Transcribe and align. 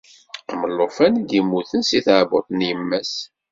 Am 0.51 0.61
llufan 0.75 1.13
i 1.19 1.23
d-immuten 1.27 1.81
si 1.89 1.99
tɛebbuḍt 2.05 2.47
n 2.51 2.59
yemma-s. 2.69 3.13